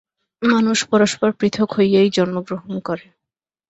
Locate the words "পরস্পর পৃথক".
0.91-1.69